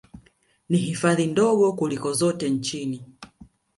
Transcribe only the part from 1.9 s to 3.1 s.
zote nchini